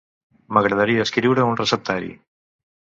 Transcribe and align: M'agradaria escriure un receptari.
M'agradaria 0.57 1.05
escriure 1.09 1.47
un 1.51 1.61
receptari. 1.63 2.13